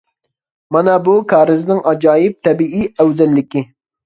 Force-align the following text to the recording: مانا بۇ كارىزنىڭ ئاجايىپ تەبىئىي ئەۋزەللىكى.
مانا 0.75 0.95
بۇ 1.07 1.13
كارىزنىڭ 1.33 1.83
ئاجايىپ 1.93 2.41
تەبىئىي 2.49 2.89
ئەۋزەللىكى. 2.97 3.65